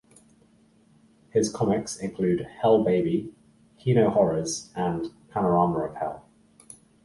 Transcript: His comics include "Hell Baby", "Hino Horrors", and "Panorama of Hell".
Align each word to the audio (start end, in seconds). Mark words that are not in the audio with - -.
His 1.29 1.51
comics 1.53 1.95
include 1.97 2.47
"Hell 2.59 2.83
Baby", 2.83 3.35
"Hino 3.79 4.11
Horrors", 4.11 4.71
and 4.75 5.11
"Panorama 5.29 5.83
of 5.89 5.95
Hell". 5.95 6.25